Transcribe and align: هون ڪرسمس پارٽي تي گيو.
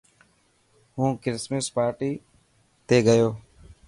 هون 0.95 1.09
ڪرسمس 1.23 1.65
پارٽي 1.75 2.11
تي 2.87 2.97
گيو. 3.07 3.27